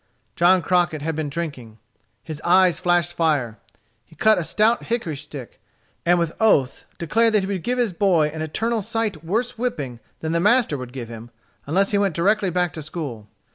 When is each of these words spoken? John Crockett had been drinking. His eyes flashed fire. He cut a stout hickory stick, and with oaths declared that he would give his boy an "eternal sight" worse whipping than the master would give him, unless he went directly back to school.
John 0.35 0.63
Crockett 0.63 1.03
had 1.03 1.15
been 1.15 1.29
drinking. 1.29 1.77
His 2.23 2.41
eyes 2.43 2.79
flashed 2.79 3.13
fire. 3.13 3.59
He 4.03 4.15
cut 4.15 4.39
a 4.39 4.43
stout 4.43 4.85
hickory 4.87 5.15
stick, 5.15 5.61
and 6.07 6.17
with 6.17 6.31
oaths 6.39 6.85
declared 6.97 7.33
that 7.35 7.41
he 7.41 7.45
would 7.45 7.61
give 7.61 7.77
his 7.77 7.93
boy 7.93 8.29
an 8.29 8.41
"eternal 8.41 8.81
sight" 8.81 9.23
worse 9.23 9.59
whipping 9.59 9.99
than 10.21 10.31
the 10.31 10.39
master 10.39 10.75
would 10.75 10.91
give 10.91 11.07
him, 11.09 11.29
unless 11.67 11.91
he 11.91 11.99
went 11.99 12.15
directly 12.15 12.49
back 12.49 12.73
to 12.73 12.81
school. 12.81 13.27